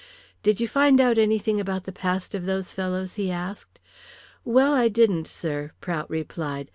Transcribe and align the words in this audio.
"Did 0.41 0.59
you 0.59 0.67
find 0.67 0.99
out 0.99 1.19
anything 1.19 1.59
about 1.61 1.83
the 1.83 1.91
past 1.91 2.33
of 2.33 2.45
those 2.47 2.73
fellows?" 2.73 3.17
he 3.17 3.29
asked. 3.29 3.79
"Well, 4.43 4.73
I 4.73 4.87
didn't, 4.87 5.27
sir," 5.27 5.73
Prout 5.79 6.09
replied. 6.09 6.69